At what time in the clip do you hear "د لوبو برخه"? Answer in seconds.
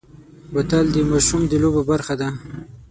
1.47-2.13